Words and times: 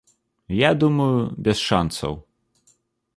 Я 0.59 0.71
думаю, 0.83 1.19
без 1.47 1.57
шанцаў. 1.67 2.13